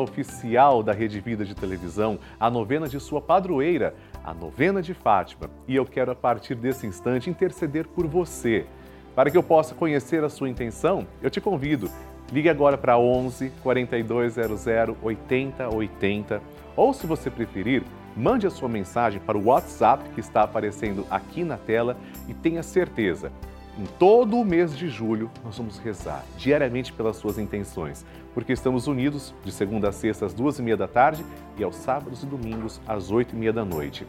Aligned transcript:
oficial 0.00 0.82
da 0.82 0.92
Rede 0.92 1.20
Vida 1.20 1.44
de 1.44 1.54
Televisão, 1.54 2.18
a 2.38 2.50
novena 2.50 2.88
de 2.88 2.98
sua 2.98 3.20
padroeira, 3.20 3.94
a 4.24 4.34
novena 4.34 4.82
de 4.82 4.94
Fátima. 4.94 5.50
E 5.68 5.76
eu 5.76 5.84
quero, 5.84 6.10
a 6.10 6.14
partir 6.14 6.54
desse 6.54 6.86
instante, 6.86 7.30
interceder 7.30 7.86
por 7.86 8.06
você. 8.06 8.66
Para 9.14 9.30
que 9.30 9.36
eu 9.36 9.42
possa 9.42 9.74
conhecer 9.74 10.24
a 10.24 10.28
sua 10.28 10.48
intenção, 10.48 11.06
eu 11.22 11.30
te 11.30 11.40
convido. 11.40 11.90
Ligue 12.32 12.48
agora 12.48 12.78
para 12.78 12.98
11 12.98 13.50
4200 13.62 14.66
8080 15.02 16.42
ou, 16.76 16.92
se 16.92 17.06
você 17.06 17.30
preferir, 17.30 17.82
mande 18.16 18.46
a 18.46 18.50
sua 18.50 18.68
mensagem 18.68 19.20
para 19.20 19.36
o 19.36 19.46
WhatsApp 19.46 20.08
que 20.14 20.20
está 20.20 20.42
aparecendo 20.42 21.06
aqui 21.10 21.44
na 21.44 21.56
tela 21.56 21.96
e 22.28 22.34
tenha 22.34 22.62
certeza 22.62 23.32
em 23.78 23.84
todo 23.98 24.36
o 24.36 24.44
mês 24.44 24.76
de 24.76 24.88
julho, 24.88 25.30
nós 25.44 25.56
vamos 25.56 25.78
rezar 25.78 26.24
diariamente 26.36 26.92
pelas 26.92 27.16
suas 27.16 27.38
intenções, 27.38 28.04
porque 28.34 28.52
estamos 28.52 28.86
unidos 28.86 29.34
de 29.44 29.52
segunda 29.52 29.88
a 29.88 29.92
sexta 29.92 30.26
às 30.26 30.34
duas 30.34 30.58
e 30.58 30.62
meia 30.62 30.76
da 30.76 30.88
tarde 30.88 31.24
e 31.56 31.64
aos 31.64 31.76
sábados 31.76 32.22
e 32.22 32.26
domingos 32.26 32.80
às 32.86 33.10
oito 33.10 33.34
e 33.34 33.38
meia 33.38 33.52
da 33.52 33.64
noite. 33.64 34.06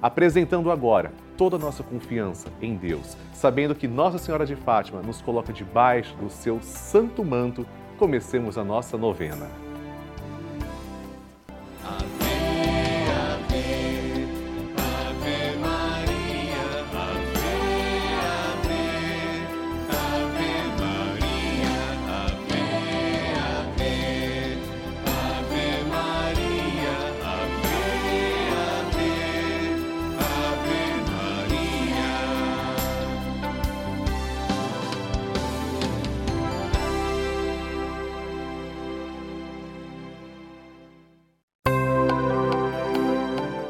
Apresentando 0.00 0.70
agora 0.70 1.12
toda 1.36 1.56
a 1.56 1.58
nossa 1.58 1.82
confiança 1.82 2.48
em 2.60 2.76
Deus, 2.76 3.16
sabendo 3.32 3.74
que 3.74 3.86
Nossa 3.86 4.18
Senhora 4.18 4.46
de 4.46 4.56
Fátima 4.56 5.00
nos 5.02 5.20
coloca 5.20 5.52
debaixo 5.52 6.16
do 6.16 6.28
seu 6.28 6.60
santo 6.60 7.24
manto, 7.24 7.66
comecemos 7.98 8.58
a 8.58 8.64
nossa 8.64 8.96
novena. 8.96 9.48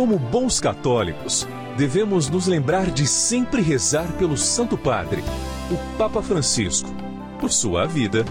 Como 0.00 0.18
bons 0.18 0.60
católicos, 0.60 1.46
devemos 1.76 2.30
nos 2.30 2.46
lembrar 2.46 2.90
de 2.90 3.06
sempre 3.06 3.60
rezar 3.60 4.10
pelo 4.12 4.34
Santo 4.34 4.78
Padre, 4.78 5.22
o 5.70 5.98
Papa 5.98 6.22
Francisco, 6.22 6.88
por 7.38 7.52
sua 7.52 7.84
vida, 7.84 8.24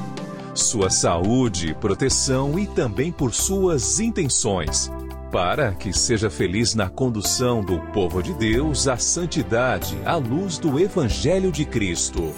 sua 0.56 0.90
saúde, 0.90 1.78
proteção 1.80 2.58
e 2.58 2.66
também 2.66 3.12
por 3.12 3.36
suas 3.36 4.00
intenções, 4.00 4.92
para 5.32 5.72
que 5.76 5.94
seja 5.94 6.28
feliz 6.28 6.74
na 6.74 6.90
condução 6.90 7.64
do 7.64 7.80
povo 7.94 8.24
de 8.24 8.34
Deus 8.34 8.88
à 8.88 8.98
santidade 8.98 9.96
à 10.04 10.16
luz 10.16 10.58
do 10.58 10.80
Evangelho 10.80 11.52
de 11.52 11.66
Cristo. 11.66 12.34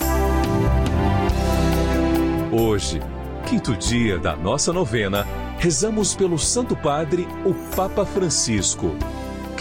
Hoje, 2.51 2.99
quinto 3.47 3.77
dia 3.77 4.19
da 4.19 4.35
nossa 4.35 4.73
novena, 4.73 5.25
rezamos 5.57 6.13
pelo 6.13 6.37
Santo 6.37 6.75
Padre, 6.75 7.25
o 7.45 7.53
Papa 7.73 8.05
Francisco. 8.05 8.93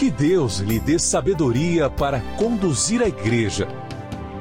Que 0.01 0.09
Deus 0.09 0.57
lhe 0.57 0.79
dê 0.79 0.97
sabedoria 0.97 1.87
para 1.87 2.21
conduzir 2.35 3.03
a 3.03 3.07
Igreja, 3.07 3.67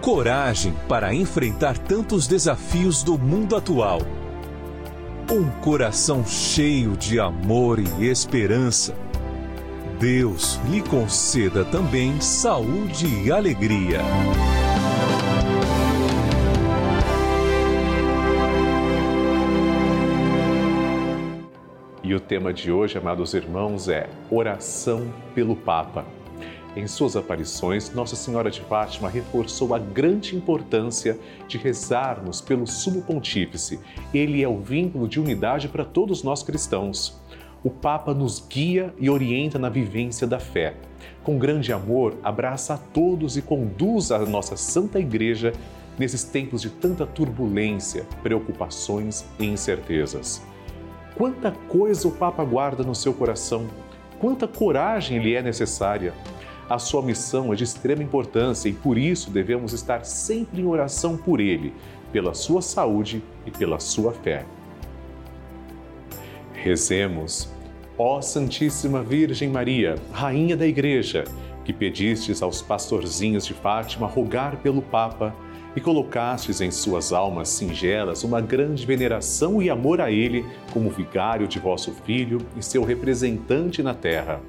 coragem 0.00 0.74
para 0.88 1.12
enfrentar 1.12 1.76
tantos 1.76 2.26
desafios 2.26 3.02
do 3.02 3.18
mundo 3.18 3.54
atual, 3.54 4.00
um 5.30 5.50
coração 5.60 6.24
cheio 6.24 6.96
de 6.96 7.20
amor 7.20 7.78
e 7.78 8.08
esperança. 8.08 8.94
Deus 9.98 10.58
lhe 10.70 10.80
conceda 10.80 11.62
também 11.62 12.18
saúde 12.22 13.06
e 13.22 13.30
alegria. 13.30 14.00
E 22.10 22.14
o 22.16 22.18
tema 22.18 22.52
de 22.52 22.72
hoje, 22.72 22.98
amados 22.98 23.34
irmãos, 23.34 23.88
é 23.88 24.10
Oração 24.28 25.14
pelo 25.32 25.54
Papa. 25.54 26.04
Em 26.74 26.84
suas 26.88 27.14
aparições, 27.14 27.94
Nossa 27.94 28.16
Senhora 28.16 28.50
de 28.50 28.60
Fátima 28.62 29.08
reforçou 29.08 29.72
a 29.76 29.78
grande 29.78 30.34
importância 30.34 31.16
de 31.46 31.56
rezarmos 31.56 32.40
pelo 32.40 32.66
Sumo 32.66 33.00
Pontífice. 33.02 33.78
Ele 34.12 34.42
é 34.42 34.48
o 34.48 34.58
vínculo 34.58 35.06
de 35.06 35.20
unidade 35.20 35.68
para 35.68 35.84
todos 35.84 36.24
nós 36.24 36.42
cristãos. 36.42 37.16
O 37.62 37.70
Papa 37.70 38.12
nos 38.12 38.44
guia 38.44 38.92
e 38.98 39.08
orienta 39.08 39.56
na 39.56 39.68
vivência 39.68 40.26
da 40.26 40.40
fé. 40.40 40.74
Com 41.22 41.38
grande 41.38 41.72
amor, 41.72 42.18
abraça 42.24 42.74
a 42.74 42.78
todos 42.78 43.36
e 43.36 43.42
conduz 43.42 44.10
a 44.10 44.18
nossa 44.18 44.56
Santa 44.56 44.98
Igreja 44.98 45.52
nesses 45.96 46.24
tempos 46.24 46.60
de 46.60 46.70
tanta 46.70 47.06
turbulência, 47.06 48.04
preocupações 48.20 49.24
e 49.38 49.46
incertezas. 49.46 50.49
Quanta 51.20 51.52
coisa 51.68 52.08
o 52.08 52.12
Papa 52.12 52.42
guarda 52.42 52.82
no 52.82 52.94
seu 52.94 53.12
coração, 53.12 53.66
quanta 54.18 54.48
coragem 54.48 55.18
lhe 55.18 55.34
é 55.34 55.42
necessária. 55.42 56.14
A 56.66 56.78
sua 56.78 57.02
missão 57.02 57.52
é 57.52 57.56
de 57.56 57.62
extrema 57.62 58.02
importância 58.02 58.70
e 58.70 58.72
por 58.72 58.96
isso 58.96 59.30
devemos 59.30 59.74
estar 59.74 60.02
sempre 60.06 60.62
em 60.62 60.64
oração 60.64 61.18
por 61.18 61.38
ele, 61.38 61.74
pela 62.10 62.32
sua 62.32 62.62
saúde 62.62 63.22
e 63.44 63.50
pela 63.50 63.78
sua 63.78 64.14
fé. 64.14 64.46
Rezemos, 66.54 67.50
ó 67.98 68.22
Santíssima 68.22 69.02
Virgem 69.02 69.50
Maria, 69.50 69.96
Rainha 70.12 70.56
da 70.56 70.66
Igreja, 70.66 71.24
que 71.66 71.72
pedistes 71.74 72.40
aos 72.40 72.62
pastorzinhos 72.62 73.44
de 73.44 73.52
Fátima 73.52 74.06
rogar 74.06 74.56
pelo 74.62 74.80
Papa 74.80 75.36
e 75.74 75.80
colocastes 75.80 76.60
em 76.60 76.70
suas 76.70 77.12
almas 77.12 77.48
singelas 77.48 78.24
uma 78.24 78.40
grande 78.40 78.84
veneração 78.84 79.62
e 79.62 79.70
amor 79.70 80.00
a 80.00 80.10
Ele 80.10 80.44
como 80.72 80.90
vigário 80.90 81.46
de 81.46 81.58
vosso 81.58 81.92
Filho 82.04 82.38
e 82.56 82.62
seu 82.62 82.84
representante 82.84 83.82
na 83.82 83.94
terra. 83.94 84.40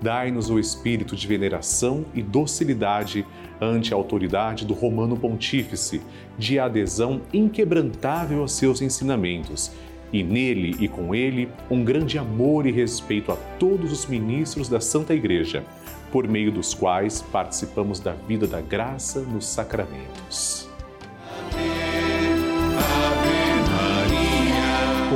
Dai-nos 0.00 0.50
o 0.50 0.58
espírito 0.58 1.14
de 1.16 1.26
veneração 1.26 2.04
e 2.12 2.22
docilidade 2.22 3.24
ante 3.60 3.94
a 3.94 3.96
autoridade 3.96 4.66
do 4.66 4.74
Romano 4.74 5.16
Pontífice, 5.16 6.02
de 6.36 6.58
adesão 6.58 7.22
inquebrantável 7.32 8.40
aos 8.40 8.52
seus 8.52 8.82
ensinamentos, 8.82 9.70
e 10.12 10.22
nele 10.22 10.76
e 10.78 10.88
com 10.88 11.14
ele 11.14 11.48
um 11.70 11.84
grande 11.84 12.18
amor 12.18 12.66
e 12.66 12.72
respeito 12.72 13.32
a 13.32 13.36
todos 13.58 13.90
os 13.90 14.06
ministros 14.06 14.68
da 14.68 14.80
Santa 14.80 15.14
Igreja, 15.14 15.64
por 16.12 16.28
meio 16.28 16.52
dos 16.52 16.74
quais 16.74 17.22
participamos 17.22 17.98
da 17.98 18.12
vida 18.12 18.46
da 18.46 18.60
graça 18.60 19.20
nos 19.20 19.46
sacramentos. 19.46 20.63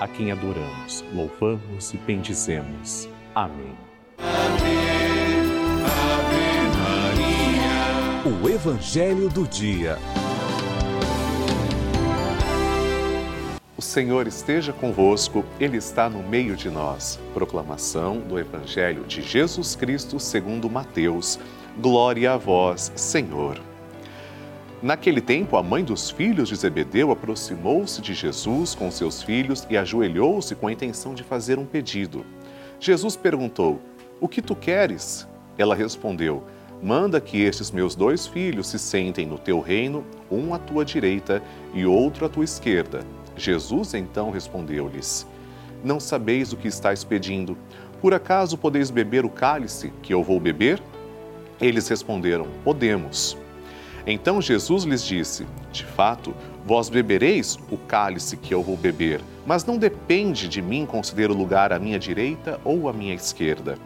a 0.00 0.06
quem 0.06 0.30
adoramos, 0.30 1.04
louvamos 1.12 1.92
e 1.92 1.96
bendizemos. 1.96 3.08
Amém. 3.34 3.76
Ave, 4.18 4.66
Ave 5.84 6.38
Maria. 6.78 8.42
O 8.42 8.48
Evangelho 8.48 9.28
do 9.28 9.46
Dia. 9.46 9.98
O 13.76 13.82
Senhor 13.82 14.26
esteja 14.26 14.72
convosco, 14.72 15.44
Ele 15.60 15.76
está 15.76 16.08
no 16.10 16.22
meio 16.22 16.56
de 16.56 16.68
nós. 16.68 17.18
Proclamação 17.32 18.20
do 18.20 18.38
Evangelho 18.38 19.04
de 19.04 19.22
Jesus 19.22 19.76
Cristo 19.76 20.18
segundo 20.18 20.68
Mateus. 20.68 21.38
Glória 21.80 22.32
a 22.32 22.36
vós, 22.36 22.92
Senhor. 22.96 23.60
Naquele 24.80 25.20
tempo, 25.20 25.56
a 25.56 25.62
mãe 25.62 25.82
dos 25.82 26.08
filhos 26.08 26.48
de 26.48 26.54
Zebedeu 26.54 27.10
aproximou-se 27.10 28.00
de 28.00 28.14
Jesus 28.14 28.76
com 28.76 28.92
seus 28.92 29.20
filhos 29.20 29.66
e 29.68 29.76
ajoelhou-se 29.76 30.54
com 30.54 30.68
a 30.68 30.72
intenção 30.72 31.14
de 31.14 31.24
fazer 31.24 31.58
um 31.58 31.66
pedido. 31.66 32.24
Jesus 32.78 33.16
perguntou: 33.16 33.80
O 34.20 34.28
que 34.28 34.40
tu 34.40 34.54
queres? 34.54 35.26
Ela 35.58 35.74
respondeu: 35.74 36.44
Manda 36.80 37.20
que 37.20 37.42
estes 37.42 37.72
meus 37.72 37.96
dois 37.96 38.28
filhos 38.28 38.68
se 38.68 38.78
sentem 38.78 39.26
no 39.26 39.36
teu 39.36 39.58
reino, 39.58 40.04
um 40.30 40.54
à 40.54 40.58
tua 40.60 40.84
direita 40.84 41.42
e 41.74 41.84
outro 41.84 42.24
à 42.24 42.28
tua 42.28 42.44
esquerda. 42.44 43.00
Jesus 43.36 43.94
então 43.94 44.30
respondeu-lhes: 44.30 45.26
Não 45.82 45.98
sabeis 45.98 46.52
o 46.52 46.56
que 46.56 46.68
estáis 46.68 47.02
pedindo. 47.02 47.58
Por 48.00 48.14
acaso 48.14 48.56
podeis 48.56 48.90
beber 48.92 49.24
o 49.24 49.28
cálice 49.28 49.92
que 50.02 50.14
eu 50.14 50.22
vou 50.22 50.38
beber? 50.38 50.80
Eles 51.60 51.88
responderam: 51.88 52.46
Podemos. 52.62 53.36
Então 54.10 54.40
Jesus 54.40 54.84
lhes 54.84 55.04
disse: 55.04 55.46
De 55.70 55.84
fato, 55.84 56.34
vós 56.64 56.88
bebereis 56.88 57.58
o 57.70 57.76
cálice 57.76 58.38
que 58.38 58.54
eu 58.54 58.62
vou 58.62 58.74
beber, 58.74 59.20
mas 59.46 59.66
não 59.66 59.76
depende 59.76 60.48
de 60.48 60.62
mim 60.62 60.86
conceder 60.86 61.30
o 61.30 61.36
lugar 61.36 61.74
à 61.74 61.78
minha 61.78 61.98
direita 61.98 62.58
ou 62.64 62.88
à 62.88 62.92
minha 62.92 63.14
esquerda. 63.14 63.76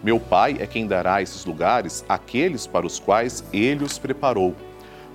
Meu 0.00 0.20
Pai 0.20 0.58
é 0.60 0.66
quem 0.66 0.86
dará 0.86 1.20
esses 1.20 1.44
lugares 1.44 2.04
àqueles 2.08 2.68
para 2.68 2.86
os 2.86 3.00
quais 3.00 3.42
ele 3.52 3.82
os 3.82 3.98
preparou. 3.98 4.54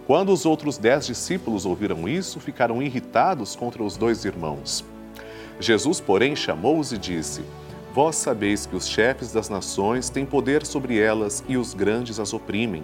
Quando 0.06 0.34
os 0.34 0.46
outros 0.46 0.78
dez 0.78 1.06
discípulos 1.06 1.66
ouviram 1.66 2.06
isso, 2.10 2.40
ficaram 2.42 2.82
irritados 2.82 3.56
contra 3.56 3.82
os 3.82 3.96
dois 3.96 4.26
irmãos. 4.26 4.84
Jesus, 5.58 6.02
porém, 6.02 6.36
chamou-os 6.36 6.92
e 6.92 6.98
disse: 6.98 7.44
Vós 7.94 8.18
sabeis 8.18 8.66
que 8.66 8.76
os 8.76 8.90
chefes 8.90 9.32
das 9.32 9.48
nações 9.48 10.10
têm 10.10 10.26
poder 10.26 10.66
sobre 10.66 11.00
elas 11.00 11.44
e 11.48 11.56
os 11.56 11.74
grandes 11.74 12.20
as 12.20 12.34
oprimem. 12.34 12.84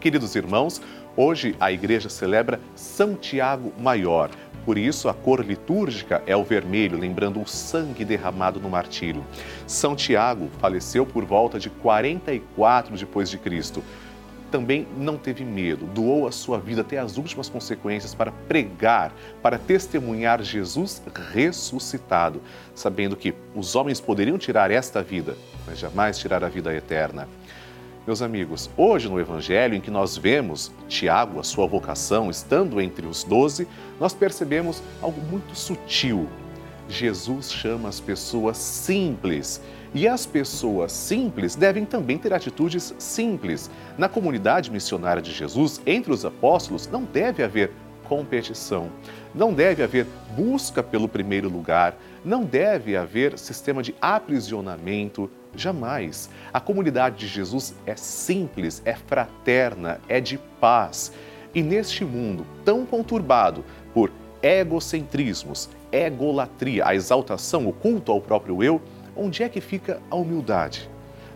Queridos 0.00 0.36
irmãos, 0.36 0.80
hoje 1.16 1.56
a 1.58 1.72
igreja 1.72 2.08
celebra 2.08 2.60
São 2.76 3.16
Tiago 3.16 3.72
Maior. 3.80 4.30
Por 4.64 4.78
isso, 4.78 5.08
a 5.08 5.14
cor 5.14 5.44
litúrgica 5.44 6.22
é 6.24 6.36
o 6.36 6.44
vermelho, 6.44 6.96
lembrando 6.96 7.40
o 7.40 7.48
sangue 7.48 8.04
derramado 8.04 8.60
no 8.60 8.70
martírio. 8.70 9.24
São 9.66 9.96
Tiago 9.96 10.48
faleceu 10.60 11.04
por 11.04 11.24
volta 11.24 11.58
de 11.58 11.68
44 11.68 12.96
depois 12.96 13.28
de 13.28 13.38
Cristo 13.38 13.82
também 14.50 14.86
não 14.96 15.16
teve 15.16 15.44
medo, 15.44 15.86
doou 15.86 16.26
a 16.26 16.32
sua 16.32 16.58
vida 16.58 16.80
até 16.80 16.98
as 16.98 17.16
últimas 17.16 17.48
consequências 17.48 18.14
para 18.14 18.32
pregar, 18.32 19.12
para 19.42 19.58
testemunhar 19.58 20.42
Jesus 20.42 21.02
ressuscitado, 21.32 22.40
sabendo 22.74 23.16
que 23.16 23.34
os 23.54 23.76
homens 23.76 24.00
poderiam 24.00 24.38
tirar 24.38 24.70
esta 24.70 25.02
vida, 25.02 25.36
mas 25.66 25.78
jamais 25.78 26.18
tirar 26.18 26.42
a 26.42 26.48
vida 26.48 26.74
eterna. 26.74 27.28
Meus 28.08 28.22
amigos, 28.22 28.70
hoje 28.74 29.06
no 29.06 29.20
Evangelho, 29.20 29.74
em 29.74 29.82
que 29.82 29.90
nós 29.90 30.16
vemos 30.16 30.72
Tiago, 30.88 31.38
a 31.38 31.42
sua 31.42 31.66
vocação, 31.66 32.30
estando 32.30 32.80
entre 32.80 33.06
os 33.06 33.22
doze, 33.22 33.68
nós 34.00 34.14
percebemos 34.14 34.82
algo 35.02 35.20
muito 35.30 35.54
sutil. 35.54 36.26
Jesus 36.88 37.52
chama 37.52 37.86
as 37.86 38.00
pessoas 38.00 38.56
simples 38.56 39.60
e 39.92 40.08
as 40.08 40.24
pessoas 40.24 40.90
simples 40.90 41.54
devem 41.54 41.84
também 41.84 42.16
ter 42.16 42.32
atitudes 42.32 42.94
simples. 42.98 43.70
Na 43.98 44.08
comunidade 44.08 44.70
missionária 44.70 45.20
de 45.20 45.30
Jesus, 45.30 45.78
entre 45.84 46.10
os 46.10 46.24
apóstolos, 46.24 46.86
não 46.86 47.04
deve 47.04 47.42
haver 47.42 47.72
competição, 48.08 48.90
não 49.34 49.52
deve 49.52 49.82
haver 49.82 50.06
busca 50.34 50.82
pelo 50.82 51.10
primeiro 51.10 51.50
lugar, 51.50 51.94
não 52.24 52.42
deve 52.42 52.96
haver 52.96 53.38
sistema 53.38 53.82
de 53.82 53.94
aprisionamento, 54.00 55.30
jamais. 55.54 56.30
A 56.52 56.60
comunidade 56.60 57.16
de 57.16 57.26
Jesus 57.26 57.74
é 57.86 57.96
simples, 57.96 58.82
é 58.84 58.94
fraterna, 58.94 60.00
é 60.08 60.20
de 60.20 60.38
paz. 60.60 61.12
E 61.54 61.62
neste 61.62 62.04
mundo 62.04 62.46
tão 62.64 62.84
conturbado 62.84 63.64
por 63.92 64.12
egocentrismos, 64.42 65.68
egolatria, 65.90 66.86
a 66.86 66.94
exaltação, 66.94 67.66
o 67.66 67.72
culto 67.72 68.12
ao 68.12 68.20
próprio 68.20 68.62
eu, 68.62 68.80
onde 69.16 69.42
é 69.42 69.48
que 69.48 69.60
fica 69.60 70.00
a 70.10 70.16
humildade? 70.16 70.88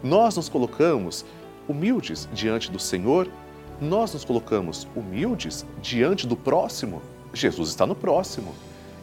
Nós 0.02 0.37
nos 0.37 0.49
colocamos 0.49 1.25
humildes 1.69 2.28
diante 2.33 2.71
do 2.71 2.78
Senhor, 2.78 3.28
nós 3.81 4.12
nos 4.14 4.25
colocamos 4.25 4.87
humildes 4.95 5.66
diante 5.81 6.26
do 6.26 6.37
próximo. 6.37 7.02
Jesus 7.33 7.71
está 7.71 7.87
no 7.87 7.95
próximo. 7.95 8.54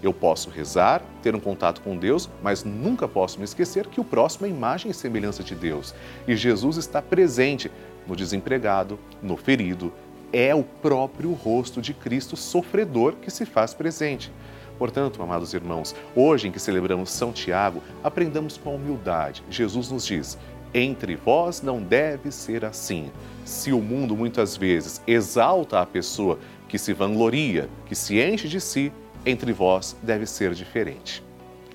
Eu 0.02 0.14
posso 0.14 0.50
rezar, 0.50 1.04
ter 1.22 1.36
um 1.36 1.40
contato 1.40 1.82
com 1.82 1.98
Deus, 1.98 2.30
mas 2.42 2.64
nunca 2.64 3.08
posso 3.08 3.38
me 3.38 3.46
esquecer 3.46 3.88
que 3.88 4.00
o 4.00 4.04
próximo 4.04 4.46
é 4.46 4.50
imagem 4.50 4.92
e 4.92 4.94
semelhança 4.94 5.44
de 5.44 5.56
Deus. 5.56 5.94
E 6.28 6.36
Jesus 6.36 6.78
está 6.78 7.02
presente 7.02 7.70
no 8.08 8.16
desempregado, 8.16 8.98
no 9.22 9.36
ferido. 9.36 9.92
É 10.32 10.56
o 10.56 10.64
próprio 10.64 11.34
rosto 11.34 11.82
de 11.82 11.94
Cristo 11.94 12.38
sofredor 12.38 13.14
que 13.14 13.30
se 13.30 13.46
faz 13.46 13.74
presente. 13.74 14.32
Portanto, 14.78 15.22
amados 15.22 15.54
irmãos, 15.54 15.94
hoje 16.16 16.48
em 16.48 16.52
que 16.52 16.60
celebramos 16.60 17.12
São 17.12 17.34
Tiago, 17.34 17.84
aprendamos 18.02 18.56
com 18.56 18.76
humildade. 18.76 19.44
Jesus 19.50 19.92
nos 19.92 20.06
diz: 20.06 20.38
entre 20.74 21.16
vós 21.16 21.62
não 21.62 21.82
deve 21.82 22.32
ser 22.32 22.64
assim. 22.64 23.12
Se 23.44 23.74
o 23.74 23.82
mundo 23.82 24.16
muitas 24.16 24.56
vezes 24.56 25.02
exalta 25.08 25.82
a 25.82 25.86
pessoa 25.86 26.38
que 26.68 26.78
se 26.78 26.94
vangloria, 26.94 27.68
que 27.88 27.96
se 27.96 28.22
enche 28.22 28.48
de 28.48 28.62
si, 28.62 28.92
entre 29.26 29.52
vós 29.54 29.96
deve 30.02 30.26
ser 30.26 30.54
diferente. 30.54 31.24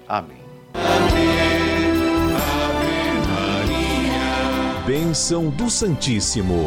Amém. 0.09 0.43
Ave, 0.75 1.17
Ave 2.37 3.29
Maria. 3.29 4.87
Bênção 4.87 5.51
do 5.51 5.71
Santíssimo. 5.71 6.67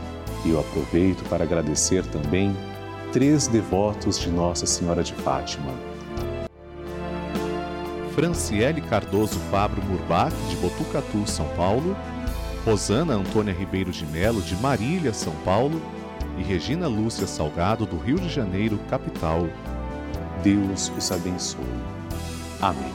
E 0.45 0.49
eu 0.49 0.59
aproveito 0.59 1.23
para 1.29 1.43
agradecer 1.43 2.05
também 2.05 2.55
três 3.11 3.47
devotos 3.47 4.19
de 4.19 4.29
Nossa 4.29 4.65
Senhora 4.65 5.03
de 5.03 5.13
Fátima. 5.13 5.71
Franciele 8.15 8.81
Cardoso 8.81 9.39
Fabro 9.51 9.81
Murbach, 9.83 10.33
de 10.49 10.55
Botucatu, 10.57 11.25
São 11.25 11.47
Paulo, 11.55 11.95
Rosana 12.65 13.13
Antônia 13.13 13.53
Ribeiro 13.53 13.91
de 13.91 14.05
Melo, 14.05 14.41
de 14.41 14.55
Marília, 14.57 15.13
São 15.13 15.33
Paulo, 15.45 15.81
e 16.37 16.43
Regina 16.43 16.87
Lúcia 16.87 17.27
Salgado, 17.27 17.85
do 17.85 17.97
Rio 17.97 18.19
de 18.19 18.29
Janeiro, 18.29 18.79
capital. 18.89 19.47
Deus 20.43 20.91
os 20.97 21.11
abençoe. 21.11 21.63
Amém. 22.61 22.91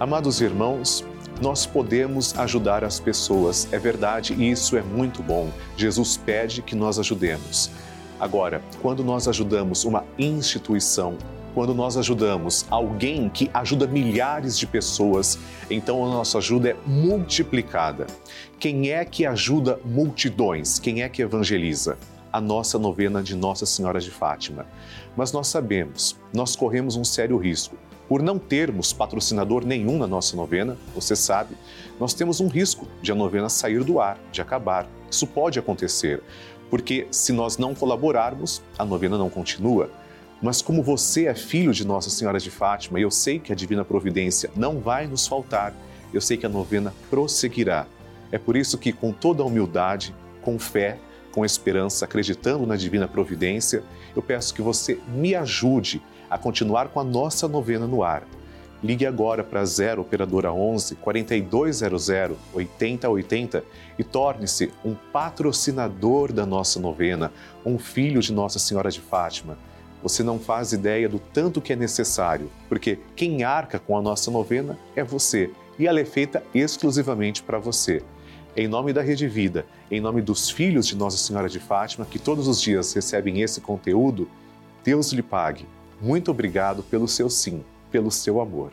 Amados 0.00 0.40
irmãos, 0.40 1.04
nós 1.42 1.66
podemos 1.66 2.34
ajudar 2.38 2.82
as 2.82 2.98
pessoas, 2.98 3.70
é 3.70 3.78
verdade, 3.78 4.32
e 4.32 4.50
isso 4.50 4.74
é 4.74 4.80
muito 4.80 5.22
bom. 5.22 5.50
Jesus 5.76 6.16
pede 6.16 6.62
que 6.62 6.74
nós 6.74 6.98
ajudemos. 6.98 7.70
Agora, 8.18 8.62
quando 8.80 9.04
nós 9.04 9.28
ajudamos 9.28 9.84
uma 9.84 10.06
instituição, 10.18 11.18
quando 11.52 11.74
nós 11.74 11.98
ajudamos 11.98 12.64
alguém 12.70 13.28
que 13.28 13.50
ajuda 13.52 13.86
milhares 13.86 14.58
de 14.58 14.66
pessoas, 14.66 15.38
então 15.70 16.02
a 16.02 16.08
nossa 16.08 16.38
ajuda 16.38 16.70
é 16.70 16.76
multiplicada. 16.86 18.06
Quem 18.58 18.92
é 18.92 19.04
que 19.04 19.26
ajuda 19.26 19.78
multidões? 19.84 20.78
Quem 20.78 21.02
é 21.02 21.10
que 21.10 21.20
evangeliza? 21.20 21.98
A 22.32 22.40
nossa 22.40 22.78
novena 22.78 23.22
de 23.22 23.36
Nossa 23.36 23.66
Senhora 23.66 24.00
de 24.00 24.10
Fátima. 24.10 24.64
Mas 25.14 25.30
nós 25.30 25.48
sabemos, 25.48 26.18
nós 26.32 26.56
corremos 26.56 26.96
um 26.96 27.04
sério 27.04 27.36
risco. 27.36 27.76
Por 28.10 28.20
não 28.20 28.40
termos 28.40 28.92
patrocinador 28.92 29.64
nenhum 29.64 29.96
na 29.96 30.06
nossa 30.08 30.34
novena, 30.34 30.76
você 30.92 31.14
sabe, 31.14 31.54
nós 31.96 32.12
temos 32.12 32.40
um 32.40 32.48
risco 32.48 32.88
de 33.00 33.12
a 33.12 33.14
novena 33.14 33.48
sair 33.48 33.84
do 33.84 34.00
ar, 34.00 34.18
de 34.32 34.42
acabar. 34.42 34.88
Isso 35.08 35.28
pode 35.28 35.60
acontecer, 35.60 36.20
porque 36.68 37.06
se 37.12 37.32
nós 37.32 37.56
não 37.56 37.72
colaborarmos, 37.72 38.60
a 38.76 38.84
novena 38.84 39.16
não 39.16 39.30
continua. 39.30 39.92
Mas 40.42 40.60
como 40.60 40.82
você 40.82 41.26
é 41.26 41.36
filho 41.36 41.72
de 41.72 41.86
Nossa 41.86 42.10
Senhora 42.10 42.40
de 42.40 42.50
Fátima, 42.50 42.98
e 42.98 43.02
eu 43.02 43.12
sei 43.12 43.38
que 43.38 43.52
a 43.52 43.54
divina 43.54 43.84
providência 43.84 44.50
não 44.56 44.80
vai 44.80 45.06
nos 45.06 45.28
faltar, 45.28 45.72
eu 46.12 46.20
sei 46.20 46.36
que 46.36 46.46
a 46.46 46.48
novena 46.48 46.92
prosseguirá. 47.08 47.86
É 48.32 48.38
por 48.38 48.56
isso 48.56 48.76
que, 48.76 48.92
com 48.92 49.12
toda 49.12 49.44
a 49.44 49.46
humildade, 49.46 50.12
com 50.42 50.58
fé, 50.58 50.98
com 51.30 51.44
esperança, 51.44 52.06
acreditando 52.06 52.66
na 52.66 52.74
divina 52.74 53.06
providência, 53.06 53.84
eu 54.16 54.22
peço 54.22 54.52
que 54.52 54.62
você 54.62 54.98
me 55.06 55.32
ajude 55.36 56.02
a 56.30 56.38
continuar 56.38 56.88
com 56.88 57.00
a 57.00 57.04
nossa 57.04 57.48
novena 57.48 57.86
no 57.86 58.02
ar. 58.02 58.22
Ligue 58.82 59.04
agora 59.04 59.44
para 59.44 59.62
0 59.62 60.00
operadora 60.00 60.52
11 60.52 60.94
4200 60.94 62.08
8080 62.54 63.64
e 63.98 64.04
torne-se 64.04 64.72
um 64.82 64.94
patrocinador 65.12 66.32
da 66.32 66.46
nossa 66.46 66.80
novena, 66.80 67.30
um 67.64 67.78
filho 67.78 68.22
de 68.22 68.32
Nossa 68.32 68.58
Senhora 68.58 68.90
de 68.90 69.00
Fátima. 69.00 69.58
Você 70.02 70.22
não 70.22 70.38
faz 70.38 70.72
ideia 70.72 71.10
do 71.10 71.18
tanto 71.18 71.60
que 71.60 71.74
é 71.74 71.76
necessário, 71.76 72.50
porque 72.70 72.98
quem 73.14 73.44
arca 73.44 73.78
com 73.78 73.98
a 73.98 74.02
nossa 74.02 74.30
novena 74.30 74.78
é 74.96 75.04
você 75.04 75.50
e 75.78 75.86
ela 75.86 76.00
é 76.00 76.04
feita 76.06 76.42
exclusivamente 76.54 77.42
para 77.42 77.58
você. 77.58 78.02
Em 78.56 78.66
nome 78.66 78.94
da 78.94 79.02
Rede 79.02 79.28
Vida, 79.28 79.66
em 79.90 80.00
nome 80.00 80.22
dos 80.22 80.48
filhos 80.48 80.86
de 80.86 80.96
Nossa 80.96 81.18
Senhora 81.18 81.48
de 81.48 81.60
Fátima, 81.60 82.06
que 82.06 82.18
todos 82.18 82.48
os 82.48 82.60
dias 82.60 82.92
recebem 82.94 83.42
esse 83.42 83.60
conteúdo, 83.60 84.28
Deus 84.82 85.12
lhe 85.12 85.22
pague. 85.22 85.66
Muito 86.00 86.30
obrigado 86.30 86.82
pelo 86.82 87.06
seu 87.06 87.28
sim, 87.28 87.62
pelo 87.90 88.10
seu 88.10 88.40
amor. 88.40 88.72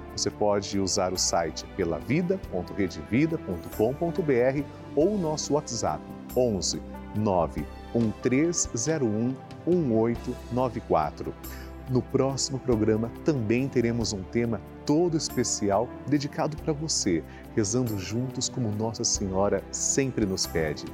Você 0.15 0.29
pode 0.29 0.79
usar 0.79 1.13
o 1.13 1.17
site 1.17 1.65
pelavida.redevida.com.br 1.77 4.63
ou 4.95 5.15
o 5.15 5.17
nosso 5.17 5.53
WhatsApp 5.53 6.03
11 6.35 6.81
9 7.15 7.65
1301 7.93 9.35
1894. 9.65 11.33
No 11.89 12.01
próximo 12.01 12.59
programa 12.59 13.11
também 13.25 13.67
teremos 13.67 14.13
um 14.13 14.23
tema 14.23 14.61
todo 14.85 15.17
especial 15.17 15.89
dedicado 16.07 16.55
para 16.57 16.71
você, 16.71 17.23
rezando 17.55 17.99
juntos 17.99 18.47
como 18.47 18.71
Nossa 18.71 19.03
Senhora 19.03 19.63
sempre 19.71 20.25
nos 20.25 20.47
pede. 20.47 20.85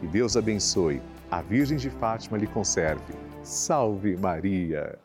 Que 0.00 0.06
Deus 0.06 0.36
abençoe 0.36 1.00
a 1.30 1.40
Virgem 1.40 1.76
de 1.76 1.90
Fátima 1.90 2.36
lhe 2.36 2.46
conserve. 2.46 3.14
Salve 3.42 4.16
Maria! 4.16 4.98